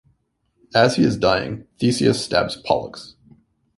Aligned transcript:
As 0.73 0.95
he 0.95 1.03
is 1.03 1.15
dying, 1.15 1.67
Theseus 1.79 2.25
stabs 2.25 2.55
Pollux. 2.55 3.13